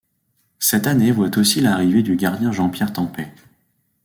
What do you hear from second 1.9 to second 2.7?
du gardien